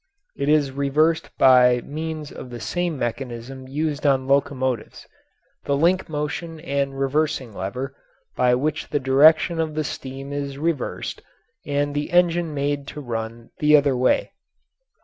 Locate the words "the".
2.49-2.59, 5.65-5.77, 8.89-8.99, 9.75-9.83, 11.93-12.09, 13.59-13.77